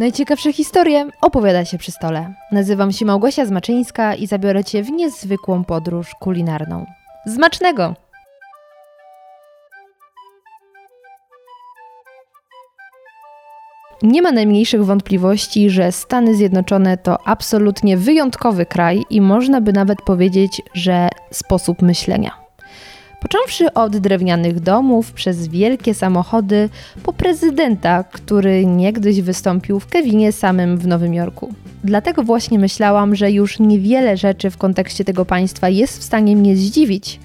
Najciekawsze 0.00 0.52
historie 0.52 1.08
opowiada 1.20 1.64
się 1.64 1.78
przy 1.78 1.92
stole. 1.92 2.34
Nazywam 2.52 2.92
się 2.92 3.04
Małgosia 3.04 3.46
Zmaczyńska 3.46 4.14
i 4.14 4.26
zabiorę 4.26 4.64
Cię 4.64 4.82
w 4.82 4.90
niezwykłą 4.90 5.64
podróż 5.64 6.14
kulinarną. 6.20 6.86
Zmacznego! 7.26 7.94
Nie 14.02 14.22
ma 14.22 14.32
najmniejszych 14.32 14.84
wątpliwości, 14.84 15.70
że 15.70 15.92
Stany 15.92 16.34
Zjednoczone 16.34 16.98
to 16.98 17.26
absolutnie 17.26 17.96
wyjątkowy 17.96 18.66
kraj 18.66 19.02
i 19.10 19.20
można 19.20 19.60
by 19.60 19.72
nawet 19.72 20.02
powiedzieć, 20.02 20.62
że 20.74 21.08
sposób 21.30 21.82
myślenia. 21.82 22.39
Począwszy 23.20 23.74
od 23.74 23.96
drewnianych 23.96 24.60
domów, 24.60 25.12
przez 25.12 25.48
wielkie 25.48 25.94
samochody, 25.94 26.68
po 27.02 27.12
prezydenta, 27.12 28.04
który 28.04 28.66
niegdyś 28.66 29.20
wystąpił 29.20 29.80
w 29.80 29.86
Kevinie 29.86 30.32
samym 30.32 30.78
w 30.78 30.86
Nowym 30.86 31.14
Jorku. 31.14 31.54
Dlatego 31.84 32.22
właśnie 32.22 32.58
myślałam, 32.58 33.14
że 33.14 33.30
już 33.30 33.58
niewiele 33.58 34.16
rzeczy 34.16 34.50
w 34.50 34.56
kontekście 34.56 35.04
tego 35.04 35.24
państwa 35.24 35.68
jest 35.68 35.98
w 35.98 36.02
stanie 36.02 36.36
mnie 36.36 36.56
zdziwić, 36.56 37.20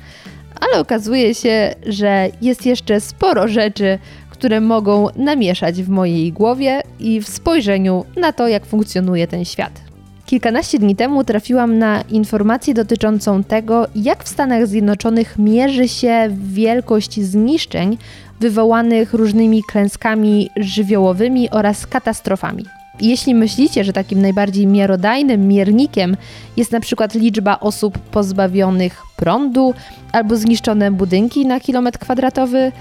ale 0.61 0.79
okazuje 0.79 1.35
się, 1.35 1.75
że 1.85 2.29
jest 2.41 2.65
jeszcze 2.65 3.01
sporo 3.01 3.47
rzeczy, 3.47 3.99
które 4.29 4.61
mogą 4.61 5.07
namieszać 5.15 5.83
w 5.83 5.89
mojej 5.89 6.31
głowie 6.31 6.81
i 6.99 7.21
w 7.21 7.29
spojrzeniu 7.29 8.05
na 8.15 8.33
to, 8.33 8.47
jak 8.47 8.65
funkcjonuje 8.65 9.27
ten 9.27 9.45
świat. 9.45 9.94
Kilkanaście 10.25 10.79
dni 10.79 10.95
temu 10.95 11.23
trafiłam 11.23 11.77
na 11.77 12.01
informację 12.01 12.73
dotyczącą 12.73 13.43
tego, 13.43 13.87
jak 13.95 14.23
w 14.23 14.29
Stanach 14.29 14.67
Zjednoczonych 14.67 15.37
mierzy 15.37 15.87
się 15.87 16.27
wielkość 16.31 17.21
zniszczeń 17.21 17.97
wywołanych 18.39 19.13
różnymi 19.13 19.63
klęskami 19.63 20.49
żywiołowymi 20.57 21.49
oraz 21.49 21.87
katastrofami. 21.87 22.65
Jeśli 23.01 23.35
myślicie, 23.35 23.83
że 23.83 23.93
takim 23.93 24.21
najbardziej 24.21 24.67
miarodajnym 24.67 25.47
miernikiem 25.47 26.17
jest 26.57 26.71
na 26.71 26.79
przykład 26.79 27.13
liczba 27.13 27.59
osób 27.59 27.99
pozbawionych 27.99 29.01
prądu 29.17 29.73
albo 30.11 30.35
zniszczone 30.35 30.91
budynki 30.91 31.45
na 31.45 31.59
kilometr 31.59 31.99
kwadratowy, 31.99 32.71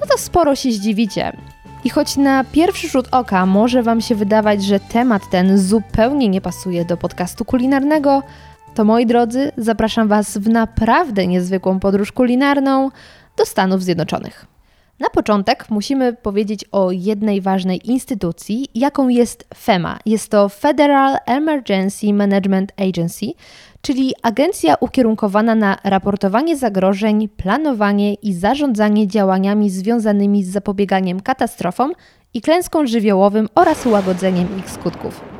no 0.00 0.06
to 0.06 0.18
sporo 0.18 0.54
się 0.54 0.72
zdziwicie. 0.72 1.32
I 1.86 1.90
choć 1.90 2.16
na 2.16 2.44
pierwszy 2.44 2.88
rzut 2.88 3.08
oka 3.10 3.46
może 3.46 3.82
Wam 3.82 4.00
się 4.00 4.14
wydawać, 4.14 4.64
że 4.64 4.80
temat 4.80 5.30
ten 5.30 5.58
zupełnie 5.58 6.28
nie 6.28 6.40
pasuje 6.40 6.84
do 6.84 6.96
podcastu 6.96 7.44
kulinarnego, 7.44 8.22
to 8.74 8.84
moi 8.84 9.06
drodzy, 9.06 9.52
zapraszam 9.56 10.08
Was 10.08 10.38
w 10.38 10.48
naprawdę 10.48 11.26
niezwykłą 11.26 11.80
podróż 11.80 12.12
kulinarną 12.12 12.90
do 13.36 13.46
Stanów 13.46 13.82
Zjednoczonych. 13.82 14.55
Na 15.00 15.10
początek 15.10 15.70
musimy 15.70 16.12
powiedzieć 16.12 16.64
o 16.72 16.90
jednej 16.90 17.40
ważnej 17.40 17.90
instytucji, 17.90 18.68
jaką 18.74 19.08
jest 19.08 19.44
FEMA. 19.54 19.98
Jest 20.06 20.30
to 20.30 20.48
Federal 20.48 21.16
Emergency 21.26 22.12
Management 22.12 22.72
Agency, 22.76 23.26
czyli 23.80 24.14
agencja 24.22 24.74
ukierunkowana 24.80 25.54
na 25.54 25.76
raportowanie 25.84 26.56
zagrożeń, 26.56 27.28
planowanie 27.28 28.14
i 28.14 28.34
zarządzanie 28.34 29.08
działaniami 29.08 29.70
związanymi 29.70 30.44
z 30.44 30.48
zapobieganiem 30.48 31.20
katastrofom 31.20 31.92
i 32.34 32.40
klęską 32.40 32.86
żywiołowym 32.86 33.48
oraz 33.54 33.86
łagodzeniem 33.86 34.58
ich 34.58 34.70
skutków. 34.70 35.35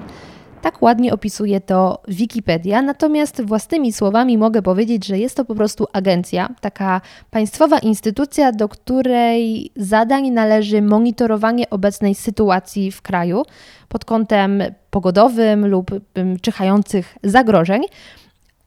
Tak 0.62 0.83
ładnie 0.83 1.12
opisuje 1.12 1.61
to 1.61 2.03
Wikipedia, 2.09 2.83
natomiast 2.83 3.43
własnymi 3.43 3.93
słowami 3.93 4.39
mogę 4.39 4.63
powiedzieć, 4.63 5.07
że 5.07 5.19
jest 5.19 5.37
to 5.37 5.45
po 5.45 5.55
prostu 5.55 5.87
agencja, 5.93 6.48
taka 6.61 7.01
państwowa 7.31 7.79
instytucja, 7.79 8.53
do 8.53 8.69
której 8.69 9.71
zadań 9.77 10.31
należy 10.31 10.83
monitorowanie 10.83 11.71
obecnej 11.71 12.15
sytuacji 12.15 12.92
w 12.92 13.03
kraju 13.03 13.42
pod 13.89 14.05
kątem 14.05 14.63
pogodowym 14.91 15.67
lub 15.67 15.91
czyhających 16.42 17.17
zagrożeń. 17.23 17.83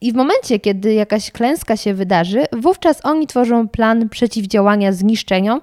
I 0.01 0.11
w 0.11 0.15
momencie, 0.15 0.59
kiedy 0.59 0.93
jakaś 0.93 1.31
klęska 1.31 1.77
się 1.77 1.93
wydarzy, 1.93 2.45
wówczas 2.51 3.05
oni 3.05 3.27
tworzą 3.27 3.67
plan 3.67 4.09
przeciwdziałania 4.09 4.91
zniszczeniom 4.91 5.61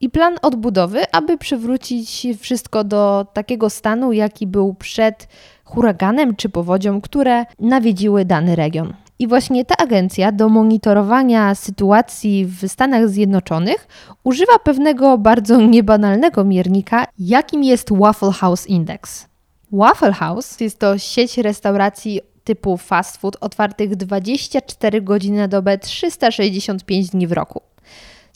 i 0.00 0.10
plan 0.10 0.36
odbudowy, 0.42 1.12
aby 1.12 1.38
przywrócić 1.38 2.26
wszystko 2.40 2.84
do 2.84 3.26
takiego 3.32 3.70
stanu, 3.70 4.12
jaki 4.12 4.46
był 4.46 4.74
przed 4.74 5.28
huraganem 5.66 6.36
czy 6.36 6.48
powodzią, 6.48 7.00
które 7.00 7.44
nawiedziły 7.60 8.24
dany 8.24 8.56
region. 8.56 8.92
I 9.18 9.26
właśnie 9.28 9.64
ta 9.64 9.76
agencja 9.76 10.32
do 10.32 10.48
monitorowania 10.48 11.54
sytuacji 11.54 12.46
w 12.46 12.68
Stanach 12.68 13.08
Zjednoczonych 13.08 13.88
używa 14.24 14.58
pewnego 14.58 15.18
bardzo 15.18 15.60
niebanalnego 15.60 16.44
miernika, 16.44 17.06
jakim 17.18 17.64
jest 17.64 17.88
Waffle 17.92 18.32
House 18.32 18.66
Index. 18.66 19.26
Waffle 19.72 20.12
House 20.12 20.60
jest 20.60 20.78
to 20.78 20.98
sieć 20.98 21.38
restauracji 21.38 22.20
typu 22.44 22.76
fast 22.76 23.16
food 23.16 23.36
otwartych 23.40 23.96
24 23.96 25.02
godziny 25.02 25.38
na 25.38 25.48
dobę, 25.48 25.78
365 25.78 27.10
dni 27.10 27.26
w 27.26 27.32
roku. 27.32 27.60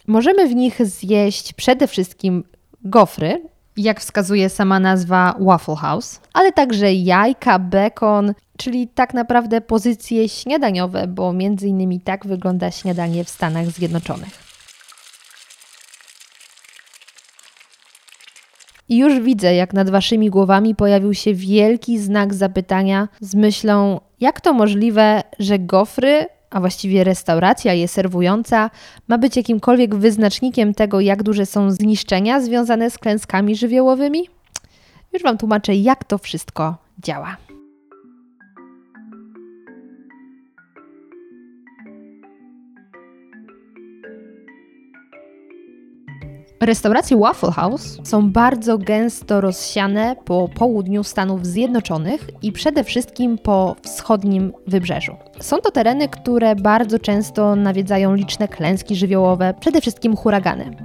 Możemy 0.06 0.48
w 0.48 0.54
nich 0.54 0.86
zjeść 0.86 1.52
przede 1.52 1.86
wszystkim 1.86 2.44
gofry, 2.84 3.42
jak 3.82 4.00
wskazuje 4.00 4.48
sama 4.48 4.80
nazwa 4.80 5.34
Waffle 5.40 5.76
House, 5.76 6.20
ale 6.32 6.52
także 6.52 6.92
jajka, 6.92 7.58
bekon, 7.58 8.34
czyli 8.56 8.88
tak 8.88 9.14
naprawdę 9.14 9.60
pozycje 9.60 10.28
śniadaniowe, 10.28 11.06
bo 11.06 11.32
między 11.32 11.68
innymi 11.68 12.00
tak 12.00 12.26
wygląda 12.26 12.70
śniadanie 12.70 13.24
w 13.24 13.28
Stanach 13.28 13.66
Zjednoczonych. 13.66 14.50
I 18.88 18.96
już 18.96 19.20
widzę, 19.20 19.54
jak 19.54 19.72
nad 19.72 19.90
waszymi 19.90 20.30
głowami 20.30 20.74
pojawił 20.74 21.14
się 21.14 21.34
wielki 21.34 21.98
znak 21.98 22.34
zapytania 22.34 23.08
z 23.20 23.34
myślą, 23.34 24.00
jak 24.20 24.40
to 24.40 24.52
możliwe, 24.52 25.22
że 25.38 25.58
gofry, 25.58 26.26
a 26.50 26.60
właściwie 26.60 27.04
restauracja 27.04 27.74
je 27.74 27.88
serwująca, 27.88 28.70
ma 29.08 29.18
być 29.18 29.36
jakimkolwiek 29.36 29.94
wyznacznikiem 29.94 30.74
tego, 30.74 31.00
jak 31.00 31.22
duże 31.22 31.46
są 31.46 31.70
zniszczenia 31.70 32.40
związane 32.40 32.90
z 32.90 32.98
klęskami 32.98 33.56
żywiołowymi? 33.56 34.28
Już 35.12 35.22
Wam 35.22 35.38
tłumaczę, 35.38 35.74
jak 35.74 36.04
to 36.04 36.18
wszystko 36.18 36.76
działa. 36.98 37.49
Restauracje 46.60 47.16
Waffle 47.16 47.52
House 47.52 47.98
są 48.04 48.30
bardzo 48.30 48.78
gęsto 48.78 49.40
rozsiane 49.40 50.16
po 50.24 50.48
południu 50.48 51.04
Stanów 51.04 51.46
Zjednoczonych 51.46 52.30
i 52.42 52.52
przede 52.52 52.84
wszystkim 52.84 53.38
po 53.38 53.76
wschodnim 53.82 54.52
wybrzeżu. 54.66 55.16
Są 55.40 55.58
to 55.58 55.70
tereny, 55.70 56.08
które 56.08 56.56
bardzo 56.56 56.98
często 56.98 57.56
nawiedzają 57.56 58.14
liczne 58.14 58.48
klęski 58.48 58.96
żywiołowe, 58.96 59.54
przede 59.60 59.80
wszystkim 59.80 60.16
huragany. 60.16 60.76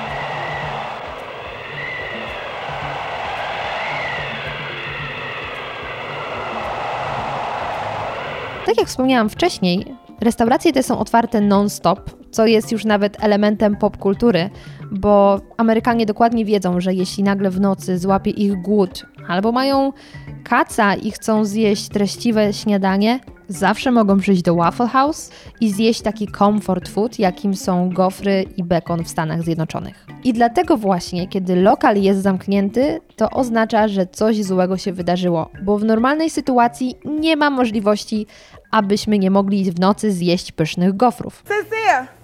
Tak 8.65 8.77
jak 8.77 8.87
wspomniałam 8.87 9.29
wcześniej, 9.29 9.95
restauracje 10.21 10.73
te 10.73 10.83
są 10.83 10.99
otwarte 10.99 11.41
non-stop, 11.41 12.24
co 12.35 12.45
jest 12.45 12.71
już 12.71 12.85
nawet 12.85 13.23
elementem 13.23 13.75
popkultury, 13.75 14.49
bo 14.91 15.41
Amerykanie 15.57 16.05
dokładnie 16.05 16.45
wiedzą, 16.45 16.79
że 16.79 16.93
jeśli 16.93 17.23
nagle 17.23 17.49
w 17.49 17.59
nocy 17.59 17.99
złapie 17.99 18.31
ich 18.31 18.61
głód, 18.61 19.05
albo 19.27 19.51
mają 19.51 19.93
kaca 20.43 20.95
i 20.95 21.11
chcą 21.11 21.45
zjeść 21.45 21.89
treściwe 21.89 22.53
śniadanie, 22.53 23.19
zawsze 23.47 23.91
mogą 23.91 24.19
przyjść 24.19 24.41
do 24.41 24.55
Waffle 24.55 24.87
House 24.87 25.31
i 25.61 25.71
zjeść 25.71 26.01
taki 26.01 26.27
comfort 26.27 26.89
food, 26.89 27.19
jakim 27.19 27.55
są 27.55 27.89
gofry 27.89 28.45
i 28.57 28.63
bekon 28.63 29.03
w 29.03 29.09
Stanach 29.09 29.43
Zjednoczonych. 29.43 30.05
I 30.23 30.33
dlatego 30.33 30.77
właśnie, 30.77 31.27
kiedy 31.27 31.55
lokal 31.55 31.97
jest 32.01 32.21
zamknięty, 32.21 32.99
to 33.15 33.29
oznacza, 33.29 33.87
że 33.87 34.07
coś 34.07 34.43
złego 34.43 34.77
się 34.77 34.93
wydarzyło, 34.93 35.49
bo 35.63 35.77
w 35.77 35.83
normalnej 35.83 36.29
sytuacji 36.29 36.95
nie 37.05 37.37
ma 37.37 37.49
możliwości, 37.49 38.27
abyśmy 38.71 39.19
nie 39.19 39.31
mogli 39.31 39.71
w 39.71 39.79
nocy 39.79 40.11
zjeść 40.11 40.51
pysznych 40.51 40.97
gofrów. 40.97 41.43
Y'all 41.85 42.14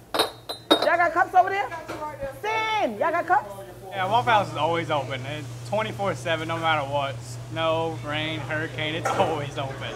got 1.12 1.24
cups 1.24 1.34
over 1.34 1.50
there? 1.50 1.68
Sam, 2.42 2.98
y'all 2.98 3.10
got 3.10 3.26
cups? 3.26 3.50
Yeah, 3.90 4.06
Waffle 4.06 4.32
House 4.32 4.50
is 4.50 4.56
always 4.56 4.90
open. 4.90 5.20
It's 5.26 5.70
24-7, 5.70 6.46
no 6.46 6.58
matter 6.58 6.88
what. 6.88 7.14
Snow, 7.50 7.98
rain, 8.06 8.40
hurricane, 8.40 8.94
it's 8.94 9.10
always 9.18 9.58
open. 9.58 9.92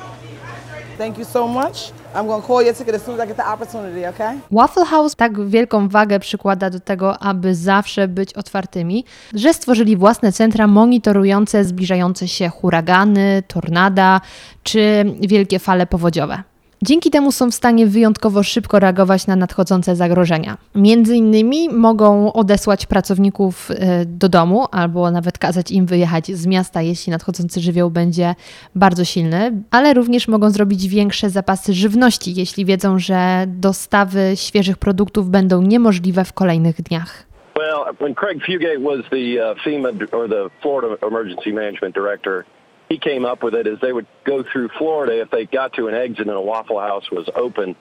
Thank 0.99 1.19
you 1.19 1.25
so 1.25 1.49
much. 1.49 1.93
I'm 2.15 2.27
gonna 2.27 2.43
call 2.43 2.63
your 2.63 2.75
ticket 2.75 2.95
as 2.95 3.03
soon 3.05 3.15
as 3.15 3.21
I 3.21 3.27
get 3.27 3.37
the 3.37 3.47
opportunity, 3.53 4.07
okay? 4.07 4.39
Waffle 4.51 4.85
House 4.85 5.15
tak 5.17 5.49
wielką 5.49 5.89
wagę 5.89 6.21
przykłada 6.21 6.71
do 6.71 6.81
tego, 6.81 7.19
aby 7.19 7.55
zawsze 7.55 8.09
być 8.09 8.35
otwartymi, 8.35 9.05
że 9.35 9.55
stworzyli 9.55 9.97
własne 9.97 10.33
centra 10.33 10.67
monitorujące 10.67 11.65
zbliżające 11.65 12.29
się 12.29 12.49
huragany, 12.49 13.43
tornada 13.49 14.21
czy 14.63 15.05
wielkie 15.21 15.59
fale 15.59 15.87
powodziowe. 15.87 16.43
Dzięki 16.83 17.11
temu 17.11 17.33
są 17.33 17.51
w 17.51 17.55
stanie 17.55 17.87
wyjątkowo 17.87 18.43
szybko 18.43 18.79
reagować 18.79 19.27
na 19.27 19.37
nadchodzące 19.37 19.97
zagrożenia. 19.97 20.57
Między 20.75 21.17
innymi 21.17 21.69
mogą 21.69 22.33
odesłać 22.33 22.87
pracowników 22.87 23.71
e, 23.71 24.05
do 24.05 24.29
domu 24.29 24.67
albo 24.73 25.11
nawet 25.11 25.39
kazać 25.39 25.71
im 25.71 25.87
wyjechać 25.87 26.27
z 26.27 26.47
miasta, 26.47 26.83
jeśli 26.83 27.11
nadchodzący 27.11 27.61
żywioł 27.61 27.91
będzie 27.91 28.35
bardzo 28.75 29.05
silny, 29.05 29.53
ale 29.71 29.95
również 29.95 30.29
mogą 30.29 30.51
zrobić 30.51 30.89
większe 30.89 31.31
zapasy 31.31 31.75
żywności, 31.75 32.35
jeśli 32.35 32.65
wiedzą, 32.65 32.99
że 32.99 33.45
dostawy 33.47 34.33
świeżych 34.35 34.79
produktów 34.79 35.31
będą 35.31 35.63
niemożliwe 35.63 36.25
w 36.25 36.33
kolejnych 36.33 36.83
dniach. 36.83 37.27
Well, 37.57 37.95
when 38.01 38.15
Craig 38.15 38.39
Fugate 38.47 38.81
was 38.81 39.11
the 39.11 39.39
uh, 39.41 39.63
FEMA 39.65 39.89
or 40.13 40.29
the 40.29 40.51
Florida 40.61 41.07
Emergency 41.07 41.53
Management 41.53 41.95
Director, 41.95 42.45
he 42.89 42.99
came 42.99 43.25
up 43.25 43.43
with 43.43 43.55
it 43.55 43.67
is 43.67 43.79
they 43.81 43.93
would 43.93 44.07
go 44.25 44.45
through 44.53 44.69
Florida 44.79 45.21
if 45.21 45.31
they 45.31 45.47
got 45.47 45.73
to 45.75 45.89
an 45.89 45.95
exit 45.95 46.27
and 46.27 46.37
a 46.37 46.41
Waffle 46.41 46.81
House 46.81 47.11
was 47.11 47.29
open. 47.35 47.75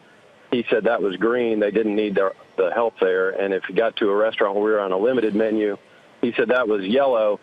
He 0.51 0.65
said 0.69 0.85
that 0.85 1.01
was 1.01 1.15
green. 1.17 1.59
They 1.59 1.71
didn't 1.71 1.95
need 1.95 2.15
their, 2.15 2.33
the 2.57 2.71
help 2.73 2.99
there. 2.99 3.31
And 3.31 3.53
if 3.53 3.63
you 3.69 3.75
got 3.75 3.95
to 3.97 4.09
a 4.09 4.15
restaurant 4.15 4.55
where 4.55 4.63
we 4.63 4.71
were 4.71 4.79
on 4.79 4.91
a 4.91 4.97
limited 4.97 5.35
menu, 5.35 5.77
he 6.21 6.33
said 6.35 6.49
that 6.49 6.67
was 6.67 6.83
yellow. 6.83 7.39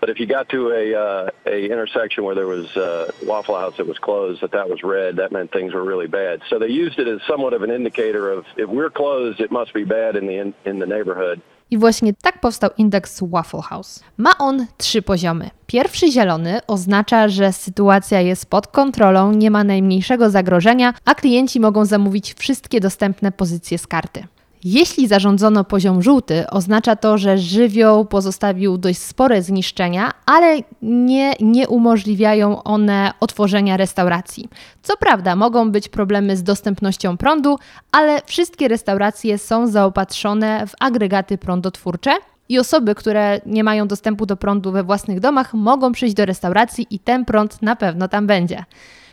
But 0.00 0.10
if 0.10 0.20
you 0.20 0.26
got 0.26 0.48
to 0.50 0.70
a 0.70 0.94
uh, 0.94 1.30
a 1.46 1.64
intersection 1.64 2.24
where 2.24 2.34
there 2.34 2.46
was 2.46 2.66
a 2.76 2.82
uh, 2.82 3.10
Waffle 3.22 3.58
House 3.58 3.74
that 3.78 3.86
was 3.86 3.96
closed, 3.98 4.42
that 4.42 4.52
that 4.52 4.68
was 4.68 4.82
red, 4.82 5.16
that 5.16 5.32
meant 5.32 5.50
things 5.50 5.72
were 5.72 5.84
really 5.84 6.08
bad. 6.08 6.42
So 6.50 6.58
they 6.58 6.68
used 6.68 6.98
it 6.98 7.08
as 7.08 7.20
somewhat 7.26 7.54
of 7.54 7.62
an 7.62 7.70
indicator 7.70 8.30
of 8.30 8.44
if 8.56 8.68
we're 8.68 8.90
closed, 8.90 9.40
it 9.40 9.50
must 9.50 9.72
be 9.72 9.84
bad 9.84 10.16
in 10.16 10.26
the 10.26 10.36
in, 10.38 10.54
in 10.66 10.78
the 10.78 10.86
neighborhood. 10.86 11.40
I 11.70 11.78
właśnie 11.78 12.12
tak 12.22 12.40
powstał 12.40 12.70
indeks 12.78 13.20
Waffle 13.22 13.62
House. 13.62 14.00
Ma 14.16 14.38
on 14.38 14.66
trzy 14.76 15.02
poziomy. 15.02 15.50
Pierwszy 15.66 16.12
zielony 16.12 16.60
oznacza, 16.66 17.28
że 17.28 17.52
sytuacja 17.52 18.20
jest 18.20 18.46
pod 18.46 18.66
kontrolą, 18.66 19.32
nie 19.32 19.50
ma 19.50 19.64
najmniejszego 19.64 20.30
zagrożenia, 20.30 20.94
a 21.04 21.14
klienci 21.14 21.60
mogą 21.60 21.84
zamówić 21.84 22.34
wszystkie 22.34 22.80
dostępne 22.80 23.32
pozycje 23.32 23.78
z 23.78 23.86
karty. 23.86 24.26
Jeśli 24.64 25.08
zarządzono 25.08 25.64
poziom 25.64 26.02
żółty, 26.02 26.44
oznacza 26.50 26.96
to, 26.96 27.18
że 27.18 27.38
żywioł 27.38 28.04
pozostawił 28.04 28.78
dość 28.78 28.98
spore 28.98 29.42
zniszczenia, 29.42 30.10
ale 30.26 30.58
nie, 30.82 31.32
nie 31.40 31.68
umożliwiają 31.68 32.62
one 32.62 33.12
otworzenia 33.20 33.76
restauracji. 33.76 34.48
Co 34.82 34.96
prawda, 34.96 35.36
mogą 35.36 35.70
być 35.70 35.88
problemy 35.88 36.36
z 36.36 36.42
dostępnością 36.42 37.16
prądu, 37.16 37.58
ale 37.92 38.22
wszystkie 38.26 38.68
restauracje 38.68 39.38
są 39.38 39.66
zaopatrzone 39.66 40.66
w 40.66 40.72
agregaty 40.80 41.38
prądotwórcze. 41.38 42.10
I 42.48 42.58
osoby, 42.58 42.94
które 42.94 43.40
nie 43.46 43.64
mają 43.64 43.88
dostępu 43.88 44.26
do 44.26 44.36
prądu 44.36 44.72
we 44.72 44.82
własnych 44.82 45.20
domach, 45.20 45.54
mogą 45.54 45.92
przyjść 45.92 46.14
do 46.14 46.24
restauracji 46.24 46.86
i 46.90 46.98
ten 46.98 47.24
prąd 47.24 47.62
na 47.62 47.76
pewno 47.76 48.08
tam 48.08 48.26
będzie. 48.26 48.64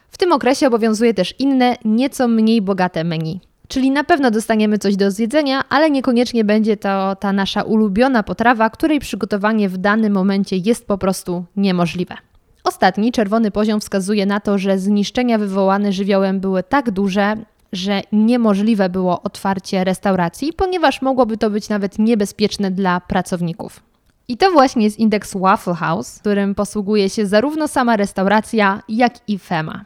W 0.09 0.17
tym 0.17 0.31
okresie 0.31 0.67
obowiązuje 0.67 1.13
też 1.13 1.35
inne, 1.39 1.75
nieco 1.85 2.27
mniej 2.27 2.61
bogate 2.61 3.03
menu. 3.03 3.50
Czyli 3.71 3.91
na 3.91 4.03
pewno 4.03 4.31
dostaniemy 4.31 4.77
coś 4.77 4.95
do 4.95 5.11
zjedzenia, 5.11 5.63
ale 5.69 5.91
niekoniecznie 5.91 6.43
będzie 6.43 6.77
to 6.77 7.15
ta 7.15 7.33
nasza 7.33 7.61
ulubiona 7.61 8.23
potrawa, 8.23 8.69
której 8.69 8.99
przygotowanie 8.99 9.69
w 9.69 9.77
danym 9.77 10.13
momencie 10.13 10.57
jest 10.57 10.87
po 10.87 10.97
prostu 10.97 11.45
niemożliwe. 11.55 12.15
Ostatni, 12.63 13.11
czerwony 13.11 13.51
poziom 13.51 13.79
wskazuje 13.79 14.25
na 14.25 14.39
to, 14.39 14.57
że 14.57 14.79
zniszczenia 14.79 15.37
wywołane 15.37 15.91
żywiołem 15.91 16.39
były 16.39 16.63
tak 16.63 16.91
duże, 16.91 17.35
że 17.73 18.01
niemożliwe 18.11 18.89
było 18.89 19.21
otwarcie 19.21 19.83
restauracji, 19.83 20.53
ponieważ 20.53 21.01
mogłoby 21.01 21.37
to 21.37 21.49
być 21.49 21.69
nawet 21.69 21.99
niebezpieczne 21.99 22.71
dla 22.71 22.99
pracowników. 22.99 23.79
I 24.27 24.37
to 24.37 24.51
właśnie 24.51 24.83
jest 24.83 24.99
indeks 24.99 25.37
Waffle 25.37 25.73
House, 25.75 26.19
którym 26.19 26.55
posługuje 26.55 27.09
się 27.09 27.25
zarówno 27.25 27.67
sama 27.67 27.97
restauracja, 27.97 28.81
jak 28.89 29.13
i 29.27 29.39
FEMA. 29.39 29.85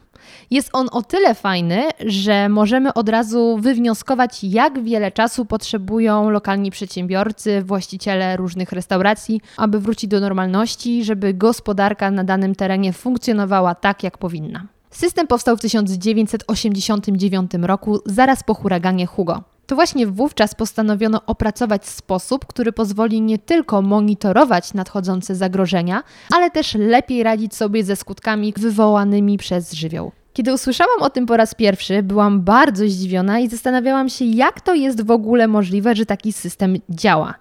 Jest 0.50 0.70
on 0.72 0.88
o 0.92 1.02
tyle 1.02 1.34
fajny, 1.34 1.82
że 2.06 2.48
możemy 2.48 2.94
od 2.94 3.08
razu 3.08 3.58
wywnioskować, 3.60 4.44
jak 4.44 4.82
wiele 4.82 5.12
czasu 5.12 5.44
potrzebują 5.44 6.30
lokalni 6.30 6.70
przedsiębiorcy, 6.70 7.62
właściciele 7.62 8.36
różnych 8.36 8.72
restauracji, 8.72 9.40
aby 9.56 9.80
wrócić 9.80 10.10
do 10.10 10.20
normalności, 10.20 11.04
żeby 11.04 11.34
gospodarka 11.34 12.10
na 12.10 12.24
danym 12.24 12.54
terenie 12.54 12.92
funkcjonowała 12.92 13.74
tak, 13.74 14.02
jak 14.02 14.18
powinna. 14.18 14.66
System 14.90 15.26
powstał 15.26 15.56
w 15.56 15.60
1989 15.60 17.50
roku, 17.62 18.00
zaraz 18.06 18.42
po 18.42 18.54
huraganie 18.54 19.06
Hugo. 19.06 19.55
To 19.66 19.74
właśnie 19.74 20.06
wówczas 20.06 20.54
postanowiono 20.54 21.20
opracować 21.26 21.86
sposób, 21.86 22.46
który 22.46 22.72
pozwoli 22.72 23.20
nie 23.20 23.38
tylko 23.38 23.82
monitorować 23.82 24.74
nadchodzące 24.74 25.34
zagrożenia, 25.34 26.02
ale 26.32 26.50
też 26.50 26.74
lepiej 26.74 27.22
radzić 27.22 27.54
sobie 27.54 27.84
ze 27.84 27.96
skutkami 27.96 28.54
wywołanymi 28.56 29.38
przez 29.38 29.72
żywioł. 29.72 30.12
Kiedy 30.32 30.52
usłyszałam 30.52 31.02
o 31.02 31.10
tym 31.10 31.26
po 31.26 31.36
raz 31.36 31.54
pierwszy, 31.54 32.02
byłam 32.02 32.40
bardzo 32.40 32.88
zdziwiona 32.88 33.38
i 33.38 33.48
zastanawiałam 33.48 34.08
się, 34.08 34.24
jak 34.24 34.60
to 34.60 34.74
jest 34.74 35.06
w 35.06 35.10
ogóle 35.10 35.48
możliwe, 35.48 35.94
że 35.94 36.06
taki 36.06 36.32
system 36.32 36.76
działa 36.90 37.34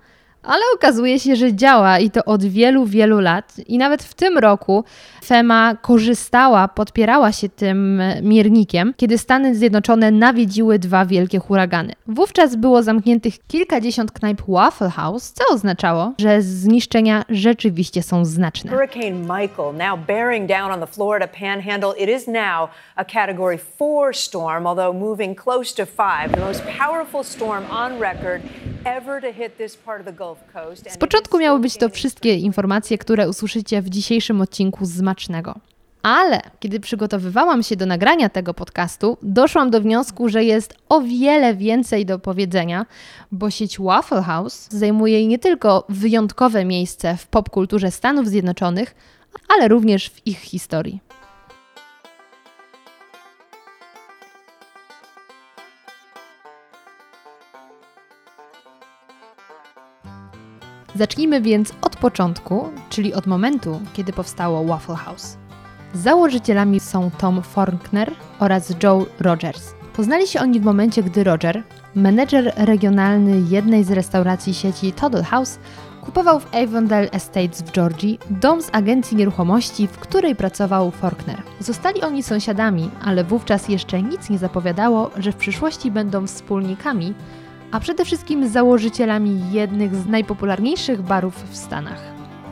ale 0.45 0.61
okazuje 0.75 1.19
się, 1.19 1.35
że 1.35 1.53
działa 1.53 1.99
i 1.99 2.11
to 2.11 2.25
od 2.25 2.43
wielu, 2.43 2.85
wielu 2.85 3.19
lat. 3.19 3.53
I 3.67 3.77
nawet 3.77 4.03
w 4.03 4.13
tym 4.13 4.37
roku 4.37 4.83
FEMA 5.23 5.75
korzystała, 5.81 6.67
podpierała 6.67 7.31
się 7.31 7.49
tym 7.49 8.01
miernikiem, 8.21 8.93
kiedy 8.97 9.17
Stany 9.17 9.55
Zjednoczone 9.55 10.11
nawiedziły 10.11 10.79
dwa 10.79 11.05
wielkie 11.05 11.39
huragany. 11.39 11.93
Wówczas 12.07 12.55
było 12.55 12.83
zamkniętych 12.83 13.47
kilkadziesiąt 13.47 14.11
knajp 14.11 14.41
Waffle 14.47 14.89
House, 14.89 15.33
co 15.33 15.53
oznaczało, 15.53 16.13
że 16.17 16.41
zniszczenia 16.41 17.25
rzeczywiście 17.29 18.03
są 18.03 18.25
znaczne. 18.25 18.71
Hurricane 18.71 19.11
Michael 19.11 19.75
now 19.77 19.99
bearing 20.07 20.49
down 20.49 20.71
on 20.71 20.79
the 20.79 20.87
Florida 20.87 21.27
panhandle. 21.27 21.93
It 21.97 22.09
is 22.09 22.27
now 22.27 22.69
a 22.95 23.05
category 23.05 23.59
4 23.77 24.13
storm, 24.13 24.67
although 24.67 24.99
moving 24.99 25.35
close 25.43 25.75
to 25.75 25.85
5, 25.85 26.31
the 26.31 26.39
most 26.39 26.61
powerful 26.79 27.23
storm 27.23 27.63
on 27.71 27.99
record 27.99 28.41
ever 28.85 29.21
to 29.21 29.31
hit 29.31 29.57
this 29.57 29.75
part 29.75 29.99
of 29.99 30.05
the 30.05 30.11
Gulf. 30.11 30.34
Z 30.89 30.97
początku 30.97 31.39
miały 31.39 31.59
być 31.59 31.77
to 31.77 31.89
wszystkie 31.89 32.35
informacje, 32.35 32.97
które 32.97 33.29
usłyszycie 33.29 33.81
w 33.81 33.89
dzisiejszym 33.89 34.41
odcinku 34.41 34.85
z 34.85 34.89
Zmacznego. 34.89 35.59
Ale 36.03 36.41
kiedy 36.59 36.79
przygotowywałam 36.79 37.63
się 37.63 37.75
do 37.75 37.85
nagrania 37.85 38.29
tego 38.29 38.53
podcastu, 38.53 39.17
doszłam 39.21 39.69
do 39.69 39.81
wniosku, 39.81 40.29
że 40.29 40.43
jest 40.43 40.77
o 40.89 41.01
wiele 41.01 41.55
więcej 41.55 42.05
do 42.05 42.19
powiedzenia, 42.19 42.85
bo 43.31 43.49
sieć 43.49 43.79
Waffle 43.79 44.21
House 44.21 44.67
zajmuje 44.71 45.27
nie 45.27 45.39
tylko 45.39 45.85
wyjątkowe 45.89 46.65
miejsce 46.65 47.17
w 47.17 47.27
popkulturze 47.27 47.91
Stanów 47.91 48.27
Zjednoczonych, 48.27 48.95
ale 49.49 49.67
również 49.67 50.09
w 50.09 50.27
ich 50.27 50.39
historii. 50.39 50.99
Zacznijmy 60.95 61.41
więc 61.41 61.73
od 61.81 61.95
początku, 61.95 62.69
czyli 62.89 63.13
od 63.13 63.27
momentu, 63.27 63.81
kiedy 63.93 64.13
powstało 64.13 64.65
Waffle 64.65 64.95
House. 64.95 65.37
Założycielami 65.93 66.79
są 66.79 67.11
Tom 67.11 67.41
Forkner 67.41 68.11
oraz 68.39 68.73
Joe 68.83 69.05
Rogers. 69.19 69.73
Poznali 69.95 70.27
się 70.27 70.39
oni 70.39 70.59
w 70.59 70.63
momencie, 70.63 71.03
gdy 71.03 71.23
Roger, 71.23 71.63
menedżer 71.95 72.53
regionalny 72.57 73.41
jednej 73.49 73.83
z 73.83 73.91
restauracji 73.91 74.53
sieci 74.53 74.91
Toddle 74.91 75.23
House, 75.23 75.59
kupował 76.01 76.39
w 76.39 76.55
Avondale 76.55 77.11
Estates 77.11 77.61
w 77.61 77.71
Georgii 77.71 78.19
dom 78.29 78.61
z 78.61 78.69
agencji 78.71 79.17
nieruchomości, 79.17 79.87
w 79.87 79.97
której 79.97 80.35
pracował 80.35 80.91
Forkner. 80.91 81.41
Zostali 81.59 82.01
oni 82.01 82.23
sąsiadami, 82.23 82.89
ale 83.03 83.23
wówczas 83.23 83.69
jeszcze 83.69 84.01
nic 84.01 84.29
nie 84.29 84.37
zapowiadało, 84.37 85.11
że 85.17 85.31
w 85.31 85.35
przyszłości 85.35 85.91
będą 85.91 86.27
wspólnikami 86.27 87.13
a 87.75 87.79
przede 87.79 88.05
wszystkim 88.05 88.47
założycielami 88.47 89.41
jednych 89.51 89.95
z 89.95 90.07
najpopularniejszych 90.07 91.01
barów 91.01 91.43
w 91.51 91.57
Stanach. 91.57 92.01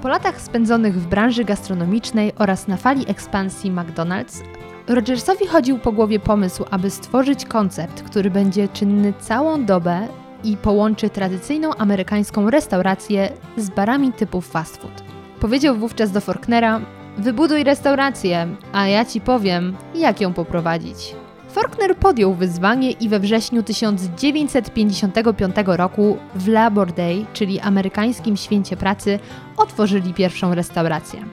Po 0.02 0.08
latach 0.08 0.42
spędzonych 0.42 1.02
w 1.02 1.08
branży 1.08 1.44
gastronomicznej 1.44 2.34
oraz 2.38 2.68
na 2.68 2.78
fali 2.78 3.10
ekspansji 3.10 3.72
McDonald's, 3.72 4.44
Rogersowi 4.88 5.48
chodził 5.48 5.80
po 5.80 5.92
głowie 5.92 6.20
pomysł, 6.20 6.66
aby 6.72 6.90
stworzyć 6.90 7.46
koncept, 7.46 8.04
który 8.04 8.32
będzie 8.32 8.68
czynny 8.68 9.14
całą 9.20 9.66
dobę 9.66 10.08
i 10.44 10.58
połączy 10.58 11.10
tradycyjną 11.10 11.76
amerykańską 11.76 12.50
restaurację 12.50 13.30
z 13.58 13.70
barami 13.70 14.14
typu 14.14 14.42
fast 14.42 14.78
food. 14.78 15.04
Powiedział 15.40 15.76
wówczas 15.76 16.12
do 16.12 16.22
Forknera: 16.22 16.82
Wybuduj 17.18 17.64
restaurację, 17.64 18.48
a 18.74 18.88
ja 18.88 19.06
ci 19.06 19.22
powiem, 19.22 19.76
jak 19.96 20.22
ją 20.22 20.34
poprowadzić. 20.34 21.23
Faulkner 21.54 21.98
podjął 21.98 22.34
wyzwanie 22.34 22.92
i 22.92 23.10
we 23.10 23.20
wrześniu 23.20 23.64
1955 23.64 25.56
roku 25.66 26.18
w 26.36 26.48
Labor 26.48 26.94
Day, 26.94 27.26
czyli 27.34 27.60
amerykańskim 27.60 28.38
święcie 28.38 28.78
pracy, 28.78 29.20
otworzyli 29.58 30.14
pierwszą 30.14 30.56
restaurację. 30.56 31.26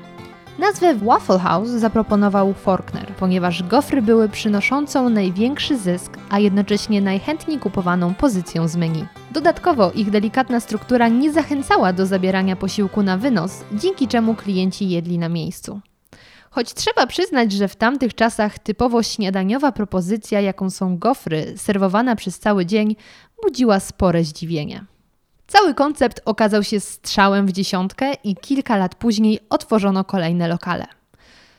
Nazwę 0.59 0.95
Waffle 0.95 1.39
House 1.39 1.69
zaproponował 1.69 2.55
Faulkner, 2.55 3.07
ponieważ 3.19 3.63
gofry 3.63 4.03
były 4.03 4.29
przynoszącą 4.29 5.09
największy 5.09 5.79
zysk, 5.79 6.19
a 6.31 6.39
jednocześnie 6.39 7.01
najchętniej 7.01 7.59
kupowaną 7.59 8.15
pozycją 8.15 8.69
z 8.69 8.77
menu. 8.77 9.07
Dodatkowo 9.31 9.93
ich 9.93 10.11
delikatna 10.11 10.61
struktura 10.61 11.09
nie 11.09 11.33
zachęcała 11.33 11.93
do 11.93 12.07
zabierania 12.07 12.57
posiłku 12.57 13.03
na 13.03 13.17
wynos, 13.17 13.65
dzięki 13.73 14.09
czemu 14.09 14.35
klienci 14.35 14.89
jedli 14.89 15.19
na 15.19 15.29
miejscu. 15.29 15.81
Choć 16.51 16.75
trzeba 16.75 17.07
przyznać, 17.07 17.53
że 17.53 17.69
w 17.69 17.77
tamtych 17.77 18.15
czasach 18.15 18.59
typowo 18.59 19.03
śniadaniowa 19.03 19.73
propozycja, 19.73 20.41
jaką 20.41 20.71
są 20.71 20.99
gofry, 20.99 21.55
serwowana 21.57 22.17
przez 22.17 22.39
cały 22.39 22.67
dzień, 22.67 22.97
budziła 23.43 23.81
spore 23.81 24.25
zdziwienie. 24.25 24.85
Cały 25.47 25.75
koncept 25.75 26.21
okazał 26.25 26.63
się 26.63 26.81
strzałem 26.81 27.47
w 27.47 27.53
dziesiątkę 27.53 28.13
i 28.25 28.37
kilka 28.37 28.77
lat 28.77 28.95
później 28.95 29.39
otworzono 29.51 30.05
kolejne 30.05 30.49
lokale. 30.49 30.87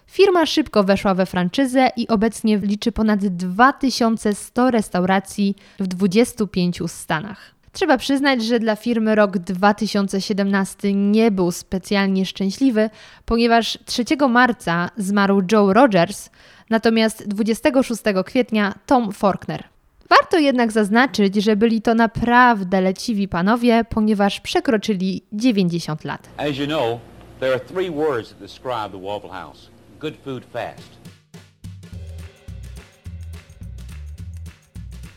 Firma 0.08 0.46
szybko 0.46 0.84
weszła 0.84 1.14
we 1.14 1.26
franczyzę 1.26 1.90
i 1.98 2.08
obecnie 2.08 2.58
liczy 2.58 2.92
ponad 2.92 3.20
2100 3.20 4.72
restauracji 4.72 5.56
w 5.80 5.88
25 5.88 6.80
stanach. 6.88 7.56
Trzeba 7.74 7.98
przyznać, 7.98 8.44
że 8.44 8.60
dla 8.60 8.76
firmy 8.76 9.16
rok 9.16 9.38
2017 9.38 10.94
nie 10.94 11.32
był 11.32 11.52
specjalnie 11.52 12.26
szczęśliwy, 12.26 12.90
ponieważ 13.26 13.78
3 13.86 14.04
marca 14.30 14.90
zmarł 14.98 15.42
Joe 15.52 15.74
Rogers, 15.74 16.30
natomiast 16.70 17.28
26 17.28 18.02
kwietnia 18.26 18.74
Tom 18.86 19.12
Faulkner. 19.12 19.64
Warto 20.10 20.38
jednak 20.38 20.72
zaznaczyć, 20.72 21.36
że 21.36 21.56
byli 21.56 21.82
to 21.82 21.96
naprawdę 21.96 22.82
leciwi 22.82 23.28
panowie, 23.28 23.86
ponieważ 23.90 24.40
przekroczyli 24.40 25.24
90 25.34 26.04
lat. 26.04 26.30
As 26.38 26.58
you 26.58 26.66
know, 26.66 27.00
there 27.40 27.54
are 27.54 27.60
three 27.60 27.92
words 27.92 28.30
that 28.30 28.40
describe 28.40 28.90
the 28.92 29.02
Waffle 29.02 29.30
House. 29.30 29.70
Good 30.00 30.16
food 30.24 30.44
fast. 30.54 31.01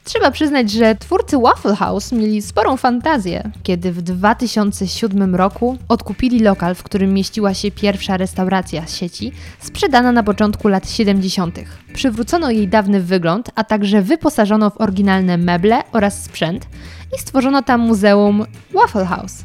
Trzeba 0.05 0.31
przyznać, 0.31 0.71
że 0.71 0.95
twórcy 0.95 1.39
Waffle 1.39 1.77
House 1.77 2.13
mieli 2.13 2.43
sporą 2.43 2.77
fantazję, 2.77 3.51
kiedy 3.63 3.93
w 3.93 4.03
2007 4.03 5.35
roku 5.35 5.79
odkupili 5.89 6.41
lokal, 6.41 6.75
w 6.75 6.83
którym 6.83 7.15
mieściła 7.15 7.55
się 7.55 7.71
pierwsza 7.71 8.17
restauracja 8.17 8.87
sieci, 8.87 9.33
sprzedana 9.61 10.13
na 10.13 10.23
początku 10.23 10.69
lat 10.69 10.91
70. 10.91 11.59
Przywrócono 11.95 12.51
jej 12.51 12.69
dawny 12.69 13.01
wygląd, 13.01 13.51
a 13.55 13.65
także 13.65 14.03
wyposażono 14.03 14.71
w 14.71 14.81
oryginalne 14.81 15.39
meble 15.39 15.83
oraz 15.93 16.25
sprzęt 16.25 16.67
i 17.17 17.21
stworzono 17.21 17.63
tam 17.63 17.81
muzeum 17.81 18.45
Waffle 18.75 19.07
House. 19.07 19.45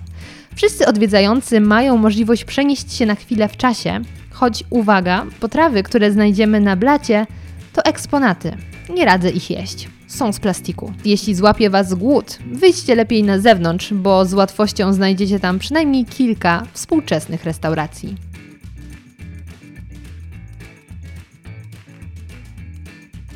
Wszyscy 0.56 0.88
odwiedzający 0.88 1.62
mają 1.62 1.98
możliwość 1.98 2.46
przenieść 2.46 2.94
się 2.94 3.06
na 3.06 3.16
chwilę 3.16 3.48
w 3.48 3.58
czasie, 3.58 4.02
choć 4.32 4.64
uwaga, 4.70 5.26
potrawy, 5.40 5.84
które 5.84 6.12
znajdziemy 6.12 6.60
na 6.60 6.76
blacie, 6.76 7.28
to 7.74 7.84
eksponaty. 7.84 8.58
Nie 8.90 9.06
radzę 9.06 9.30
ich 9.30 9.50
jeść 9.50 9.99
są 10.10 10.34
z 10.34 10.40
plastiku. 10.40 10.94
Jeśli 11.06 11.36
złapie 11.36 11.70
Was 11.70 11.94
głód, 11.94 12.40
wyjdźcie 12.52 12.96
lepiej 12.96 13.24
na 13.24 13.40
zewnątrz, 13.40 13.94
bo 13.94 14.26
z 14.26 14.34
łatwością 14.34 14.94
znajdziecie 14.94 15.40
tam 15.40 15.60
przynajmniej 15.60 16.06
kilka 16.06 16.64
współczesnych 16.74 17.44
restauracji. 17.44 18.16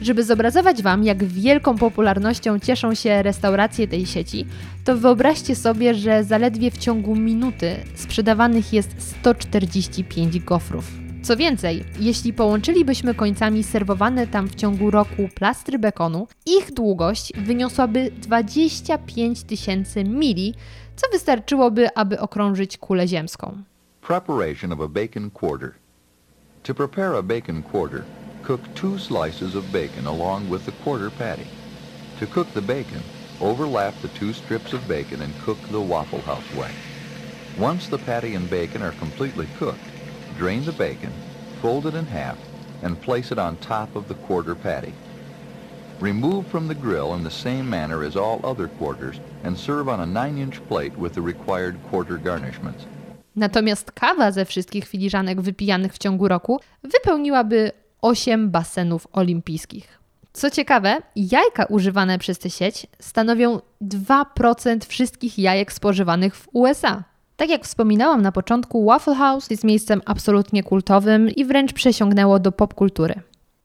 Żeby 0.01 0.23
zobrazować 0.23 0.81
Wam, 0.81 1.03
jak 1.03 1.23
wielką 1.23 1.77
popularnością 1.77 2.59
cieszą 2.59 2.93
się 2.93 3.23
restauracje 3.23 3.87
tej 3.87 4.05
sieci, 4.05 4.45
to 4.83 4.97
wyobraźcie 4.97 5.55
sobie, 5.55 5.93
że 5.93 6.23
zaledwie 6.23 6.71
w 6.71 6.77
ciągu 6.77 7.15
minuty 7.15 7.75
sprzedawanych 7.95 8.73
jest 8.73 8.89
145 8.97 10.39
gofrów. 10.39 11.02
Co 11.23 11.37
więcej, 11.37 11.83
jeśli 11.99 12.33
połączylibyśmy 12.33 13.15
końcami 13.15 13.63
serwowane 13.63 14.27
tam 14.27 14.47
w 14.47 14.55
ciągu 14.55 14.91
roku 14.91 15.29
plastry 15.35 15.79
bekonu, 15.79 16.27
ich 16.45 16.73
długość 16.73 17.33
wyniosłaby 17.37 18.11
25 18.17 19.43
tysięcy 19.43 20.03
mili, 20.03 20.53
co 20.95 21.07
wystarczyłoby, 21.11 21.95
aby 21.95 22.19
okrążyć 22.19 22.77
kulę 22.77 23.07
ziemską. 23.07 23.63
Preparation 24.01 24.71
of 24.71 24.79
a 24.81 24.87
bacon 24.87 25.29
quarter. 25.29 25.71
To 26.63 26.73
prepare 26.73 27.17
a 27.17 27.21
bacon 27.21 27.63
quarter, 27.63 28.03
cook 28.47 28.61
two 28.75 28.99
slices 28.99 29.55
of 29.55 29.71
bacon 29.71 30.07
along 30.07 30.43
with 30.51 30.65
the 30.65 30.83
quarter 30.83 31.11
patty. 31.11 31.45
To 32.19 32.27
cook 32.27 32.47
the 32.53 32.61
bacon, 32.61 33.01
overlap 33.41 33.93
the 34.01 34.19
two 34.19 34.33
strips 34.33 34.73
of 34.73 34.87
bacon 34.87 35.21
and 35.21 35.33
cook 35.45 35.57
the 35.71 35.81
Waffle 35.81 36.21
House 36.21 36.55
way. 36.57 36.71
Once 37.59 37.89
the 37.89 38.03
patty 38.05 38.35
and 38.35 38.49
bacon 38.49 38.81
are 38.81 38.95
completely 38.99 39.47
cooked, 39.59 39.92
Drain 40.37 40.65
the 40.65 40.71
bacon, 40.71 41.11
fold 41.61 41.85
it 41.85 41.95
in 41.95 42.05
half, 42.05 42.37
and 42.83 43.01
place 43.01 43.31
it 43.31 43.37
on 43.37 43.57
top 43.57 43.95
of 43.95 44.07
the 44.07 44.15
quarter 44.15 44.55
patty. 44.55 44.93
Remove 46.01 46.47
from 46.47 46.67
the 46.67 46.75
grill 46.75 47.13
in 47.13 47.23
the 47.23 47.31
same 47.31 47.63
manner 47.69 48.03
as 48.03 48.15
all 48.15 48.39
other 48.43 48.67
quarters 48.67 49.19
and 49.43 49.57
serve 49.57 49.87
on 49.87 49.99
a 49.99 50.05
9-inch 50.05 50.59
plate 50.67 50.97
with 50.97 51.13
the 51.13 51.21
required 51.21 51.75
quarter 51.89 52.17
garnishments. 52.17 52.85
Natomiast 53.35 53.91
kawa 53.91 54.31
ze 54.31 54.45
wszystkich 54.45 54.87
filiżanek 54.87 55.41
wypijanych 55.41 55.93
w 55.93 55.97
ciągu 55.97 56.27
roku 56.27 56.59
wypełniłaby 56.83 57.71
8 58.01 58.51
basenów 58.51 59.07
olimpijskich. 59.11 59.99
Co 60.33 60.49
ciekawe, 60.49 61.01
jajka 61.15 61.65
używane 61.65 62.19
przez 62.19 62.39
tę 62.39 62.49
sieć 62.49 62.87
stanowią 62.99 63.59
2% 63.81 64.85
wszystkich 64.87 65.39
jajek 65.39 65.73
spożywanych 65.73 66.35
w 66.35 66.47
USA. 66.53 67.03
Tak 67.35 67.49
jak 67.49 67.63
wspominałam 67.63 68.21
na 68.21 68.31
początku, 68.31 68.85
Waffle 68.85 69.15
House 69.15 69.49
jest 69.49 69.63
miejscem 69.63 70.01
absolutnie 70.05 70.63
kultowym 70.63 71.29
i 71.29 71.45
wręcz 71.45 71.73
przesiągnęło 71.73 72.39
do 72.39 72.51
popkultury. 72.51 73.15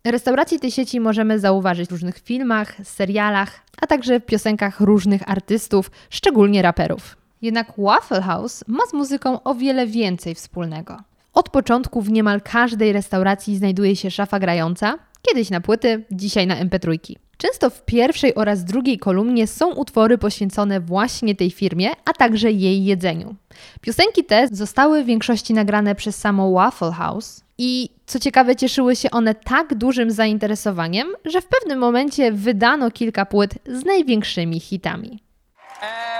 Restauracje 0.05 0.59
tej 0.59 0.71
sieci 0.71 1.01
możemy 1.01 1.39
zauważyć 1.39 1.89
w 1.89 1.93
różnych 1.93 2.19
filmach, 2.19 2.77
serialach, 2.85 3.61
a 3.81 3.87
także 3.87 4.21
w 4.21 4.27
piosenkach 4.27 4.81
różnych 4.81 5.31
artystów, 5.31 5.91
szczególnie 6.11 6.63
raperów. 6.63 7.17
Jednak 7.43 7.73
Waffle 7.79 8.23
House 8.23 8.65
ma 8.67 8.87
z 8.91 8.93
muzyką 8.93 9.43
o 9.43 9.55
wiele 9.55 9.87
więcej 9.87 10.35
wspólnego. 10.35 10.97
Od 11.33 11.49
początku 11.49 12.03
w 12.03 12.11
niemal 12.11 12.41
każdej 12.41 12.93
restauracji 12.93 13.57
znajduje 13.57 13.97
się 13.97 14.11
szafa 14.11 14.39
grająca, 14.39 14.99
kiedyś 15.23 15.51
na 15.51 15.61
płyty, 15.61 16.05
dzisiaj 16.11 16.47
na 16.47 16.65
MP3. 16.65 16.99
Często 17.39 17.71
w 17.71 17.85
pierwszej 17.85 18.35
oraz 18.35 18.65
drugiej 18.65 18.99
kolumnie 18.99 19.47
są 19.47 19.75
utwory 19.75 20.19
poświęcone 20.19 20.81
właśnie 20.81 21.35
tej 21.35 21.51
firmie, 21.51 21.91
a 22.05 22.13
także 22.13 22.51
jej 22.51 22.85
jedzeniu. 22.85 23.35
Piosenki 23.81 24.25
te 24.25 24.49
zostały 24.53 25.03
w 25.03 25.07
większości 25.07 25.55
nagrane 25.55 25.95
przez 25.95 26.17
samo 26.17 26.53
Waffle 26.53 26.93
House 26.93 27.45
i 27.59 27.91
co 28.07 28.19
ciekawe 28.19 28.57
cieszyły 28.57 28.97
się 28.97 29.11
one 29.11 29.35
tak 29.35 29.75
dużym 29.75 30.11
zainteresowaniem, 30.11 31.09
że 31.25 31.41
w 31.41 31.47
pewnym 31.47 31.79
momencie 31.79 32.33
wydano 32.33 32.91
kilka 32.91 33.27
płyt 33.27 33.55
z 33.67 33.85
największymi 33.85 34.61
hitami. 34.61 35.23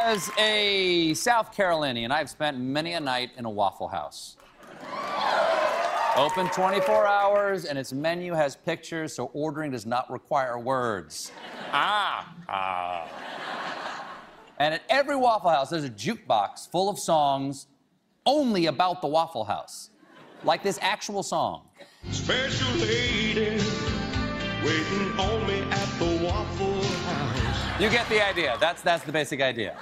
As 0.07 0.31
a 0.39 1.15
South 1.15 1.57
Carolinian, 1.57 2.13
I've 2.13 2.31
spent 2.31 2.59
many 2.59 2.97
a 2.97 3.01
night 3.01 3.39
in 3.39 3.47
a 3.47 3.53
Waffle 3.53 3.89
House. 3.89 4.37
Open 6.19 6.49
24 6.51 7.07
hours, 7.07 7.65
and 7.65 7.79
its 7.79 7.93
menu 7.93 8.33
has 8.33 8.57
pictures, 8.57 9.15
so 9.15 9.31
ordering 9.35 9.71
does 9.71 9.87
not 9.87 10.11
require 10.11 10.59
words. 10.59 11.31
Ah, 11.73 12.35
ah. 12.49 13.09
And 14.59 14.75
at 14.75 14.83
every 14.89 15.15
Waffle 15.15 15.51
House, 15.51 15.71
there's 15.71 15.85
a 15.85 15.91
jukebox 15.91 16.73
full 16.73 16.89
of 16.89 16.99
songs 16.99 17.69
only 18.27 18.67
about 18.67 19.01
the 19.01 19.07
Waffle 19.07 19.45
House. 19.45 19.91
Like 20.43 20.65
this 20.65 20.81
actual 20.83 21.23
song. 21.23 21.69
Special 22.11 22.75
lady 22.79 23.63
waiting 24.65 25.21
on 25.21 25.47
me 25.47 25.61
at 25.71 25.99
the 26.01 26.21
Waffle 26.27 26.83
House. 26.83 27.81
You 27.81 27.89
get 27.91 28.09
the 28.09 28.27
idea. 28.27 28.57
That's, 28.59 28.83
that's 28.83 29.05
the 29.05 29.13
basic 29.13 29.41
idea. 29.41 29.77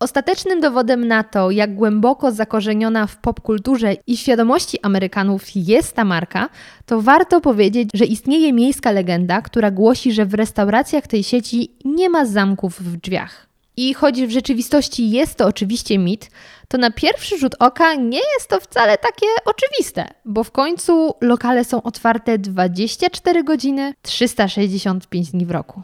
Ostatecznym 0.00 0.60
dowodem 0.60 1.08
na 1.08 1.24
to, 1.24 1.50
jak 1.50 1.74
głęboko 1.74 2.32
zakorzeniona 2.32 3.06
w 3.06 3.16
popkulturze 3.16 3.94
i 4.06 4.16
świadomości 4.16 4.78
Amerykanów 4.82 5.44
jest 5.54 5.96
ta 5.96 6.04
marka, 6.04 6.48
to 6.86 7.02
warto 7.02 7.40
powiedzieć, 7.40 7.90
że 7.94 8.04
istnieje 8.04 8.52
miejska 8.52 8.90
legenda, 8.90 9.42
która 9.42 9.70
głosi, 9.70 10.12
że 10.12 10.26
w 10.26 10.34
restauracjach 10.34 11.06
tej 11.06 11.22
sieci 11.22 11.72
nie 11.84 12.10
ma 12.10 12.24
zamków 12.24 12.80
w 12.80 12.96
drzwiach. 12.96 13.46
I 13.76 13.94
choć 13.94 14.22
w 14.22 14.30
rzeczywistości 14.30 15.10
jest 15.10 15.34
to 15.34 15.46
oczywiście 15.46 15.98
mit, 15.98 16.30
to 16.68 16.78
na 16.78 16.90
pierwszy 16.90 17.38
rzut 17.38 17.54
oka 17.58 17.94
nie 17.94 18.20
jest 18.34 18.48
to 18.48 18.60
wcale 18.60 18.98
takie 18.98 19.26
oczywiste, 19.44 20.08
bo 20.24 20.44
w 20.44 20.50
końcu 20.50 21.14
lokale 21.20 21.64
są 21.64 21.82
otwarte 21.82 22.38
24 22.38 23.44
godziny, 23.44 23.94
365 24.02 25.30
dni 25.30 25.46
w 25.46 25.50
roku. 25.50 25.82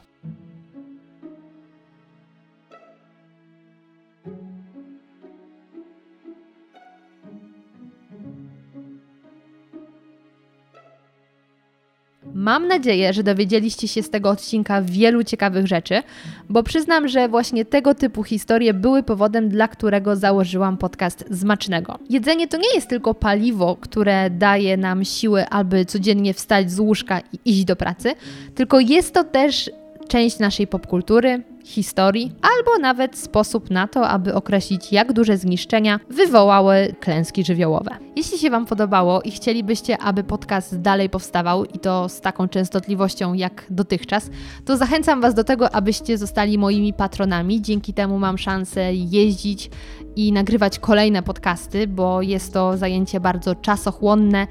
Mam 12.45 12.69
nadzieję, 12.69 13.13
że 13.13 13.23
dowiedzieliście 13.23 13.89
się 13.89 14.03
z 14.03 14.11
tego 14.11 14.31
odcinka 14.31 14.83
wielu 14.83 15.25
ciekawych 15.25 15.67
rzeczy, 15.67 16.03
bo 16.49 16.63
przyznam, 16.63 17.09
że 17.09 17.29
właśnie 17.29 17.65
tego 17.65 17.95
typu 17.95 18.23
historie 18.23 18.75
były 18.75 19.03
powodem, 19.03 19.49
dla 19.49 19.69
którego 19.69 20.17
założyłam 20.17 20.77
podcast 20.77 21.25
Zmacznego. 21.31 21.99
Jedzenie 22.11 22.49
to 22.49 22.57
nie 22.57 22.75
jest 22.75 22.89
tylko 22.89 23.15
paliwo, 23.15 23.77
które 23.81 24.31
daje 24.31 24.77
nam 24.77 25.05
siły, 25.05 25.49
aby 25.49 25.85
codziennie 25.85 26.35
wstać 26.35 26.71
z 26.73 26.81
łóżka 26.81 27.21
i 27.21 27.51
iść 27.51 27.65
do 27.65 27.77
pracy, 27.77 28.13
tylko 28.55 28.81
jest 28.81 29.15
to 29.15 29.25
też 29.25 29.71
część 30.09 30.39
naszej 30.39 30.67
popkultury 30.67 31.43
historii, 31.65 32.33
albo 32.43 32.79
nawet 32.83 33.19
sposób 33.19 33.71
na 33.71 33.89
to, 33.89 34.09
aby 34.09 34.35
określić, 34.35 34.93
jak 34.93 35.13
duże 35.13 35.37
zniszczenia 35.37 36.01
wywołały 36.11 36.95
klęski 37.01 37.45
żywiołowe. 37.45 37.91
Jeśli 38.17 38.39
się 38.39 38.51
Wam 38.51 38.67
podobało 38.67 39.23
i 39.23 39.31
chcielibyście, 39.31 39.99
aby 39.99 40.25
podcast 40.25 40.81
dalej 40.81 41.11
powstawał 41.11 41.65
i 41.65 41.79
to 41.79 42.09
z 42.09 42.21
taką 42.21 42.49
częstotliwością 42.49 43.35
jak 43.35 43.67
dotychczas, 43.71 44.31
to 44.65 44.77
zachęcam 44.77 45.21
Was 45.21 45.35
do 45.35 45.45
tego, 45.45 45.75
abyście 45.75 46.19
zostali 46.19 46.59
moimi 46.59 46.93
patronami. 46.93 47.63
Dzięki 47.63 47.95
temu 47.95 48.19
mam 48.19 48.39
szansę 48.39 48.95
jeździć 48.95 49.71
i 50.17 50.33
nagrywać 50.33 50.79
kolejne 50.79 51.23
podcasty, 51.23 51.87
bo 51.87 52.23
jest 52.23 52.53
to 52.53 52.77
zajęcie 52.77 53.21
bardzo 53.21 53.55
czasochłonne 53.55 54.47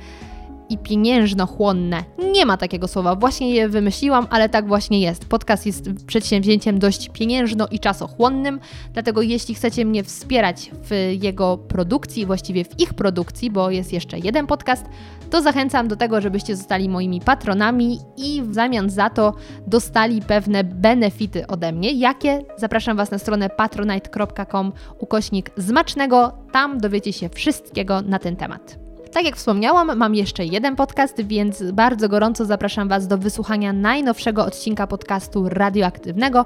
i 0.74 0.78
pieniężnochłonne. 0.78 2.04
Nie 2.34 2.46
ma 2.46 2.58
takiego 2.58 2.88
słowa, 2.88 3.16
właśnie 3.16 3.54
je 3.56 3.70
wymyśliłam, 3.70 4.28
ale 4.30 4.50
tak 4.50 4.68
właśnie 4.68 5.02
jest. 5.02 5.26
Podcast 5.26 5.66
jest 5.66 5.90
przedsięwzięciem 6.08 6.80
dość 6.80 7.10
pieniężno 7.10 7.68
i 7.72 7.80
czasochłonnym, 7.80 8.60
dlatego 8.94 9.22
jeśli 9.22 9.56
chcecie 9.56 9.86
mnie 9.86 10.04
wspierać 10.04 10.72
w 10.84 11.14
jego 11.22 11.58
produkcji, 11.58 12.26
właściwie 12.26 12.64
w 12.66 12.80
ich 12.80 12.94
produkcji, 12.94 13.52
bo 13.52 13.70
jest 13.70 13.94
jeszcze 13.94 14.20
jeden 14.20 14.48
podcast, 14.48 14.86
to 15.30 15.42
zachęcam 15.42 15.88
do 15.88 15.96
tego, 15.96 16.22
żebyście 16.22 16.56
zostali 16.56 16.90
moimi 16.90 17.22
patronami 17.22 18.00
i 18.18 18.42
w 18.42 18.54
zamian 18.54 18.90
za 18.90 19.10
to 19.10 19.34
dostali 19.68 20.22
pewne 20.22 20.64
benefity 20.64 21.48
ode 21.48 21.72
mnie. 21.72 21.92
Jakie? 21.92 22.42
Zapraszam 22.58 22.98
Was 22.98 23.12
na 23.12 23.18
stronę 23.18 23.50
patronite.com 23.50 24.72
ukośnik 25.00 25.52
zmacznego. 25.58 26.32
Tam 26.52 26.78
dowiecie 26.78 27.14
się 27.14 27.30
wszystkiego 27.30 28.02
na 28.02 28.20
ten 28.20 28.36
temat. 28.36 28.83
Tak 29.14 29.26
jak 29.26 29.36
wspomniałam, 29.36 29.98
mam 29.98 30.16
jeszcze 30.16 30.46
jeden 30.46 30.76
podcast, 30.76 31.22
więc 31.22 31.64
bardzo 31.72 32.10
gorąco 32.10 32.46
zapraszam 32.46 32.88
Was 32.88 33.08
do 33.08 33.18
wysłuchania 33.18 33.74
najnowszego 33.74 34.46
odcinka 34.46 34.88
podcastu 34.88 35.50
radioaktywnego, 35.50 36.46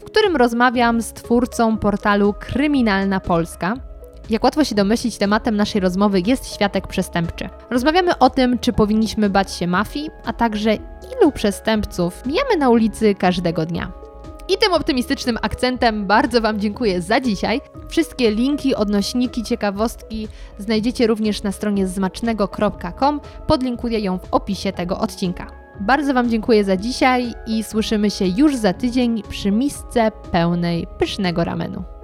w 0.00 0.04
którym 0.04 0.36
rozmawiam 0.36 1.02
z 1.02 1.12
twórcą 1.12 1.78
portalu 1.78 2.34
Kryminalna 2.40 3.20
Polska. 3.20 3.74
Jak 4.30 4.44
łatwo 4.44 4.64
się 4.64 4.74
domyślić, 4.74 5.18
tematem 5.18 5.56
naszej 5.56 5.80
rozmowy 5.80 6.20
jest 6.26 6.54
światek 6.54 6.86
przestępczy. 6.86 7.48
Rozmawiamy 7.70 8.18
o 8.18 8.30
tym, 8.30 8.58
czy 8.58 8.72
powinniśmy 8.72 9.30
bać 9.30 9.52
się 9.52 9.66
mafii, 9.66 10.10
a 10.24 10.32
także 10.32 10.74
ilu 10.74 11.32
przestępców 11.32 12.26
mijamy 12.26 12.56
na 12.56 12.70
ulicy 12.70 13.14
każdego 13.14 13.66
dnia. 13.66 14.05
I 14.48 14.58
tym 14.58 14.72
optymistycznym 14.72 15.38
akcentem 15.42 16.06
bardzo 16.06 16.40
Wam 16.40 16.60
dziękuję 16.60 17.02
za 17.02 17.20
dzisiaj. 17.20 17.60
Wszystkie 17.88 18.30
linki, 18.30 18.74
odnośniki, 18.74 19.42
ciekawostki 19.42 20.28
znajdziecie 20.58 21.06
również 21.06 21.42
na 21.42 21.52
stronie 21.52 21.86
zmacznego.com. 21.86 23.20
Podlinkuję 23.46 24.00
ją 24.00 24.18
w 24.18 24.34
opisie 24.34 24.72
tego 24.72 24.98
odcinka. 24.98 25.46
Bardzo 25.80 26.14
Wam 26.14 26.30
dziękuję 26.30 26.64
za 26.64 26.76
dzisiaj 26.76 27.34
i 27.46 27.64
słyszymy 27.64 28.10
się 28.10 28.26
już 28.26 28.56
za 28.56 28.72
tydzień 28.72 29.22
przy 29.28 29.50
misce 29.50 30.10
pełnej 30.32 30.86
pysznego 30.98 31.44
ramenu. 31.44 31.95